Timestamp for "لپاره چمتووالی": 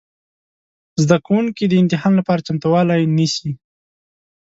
2.19-3.01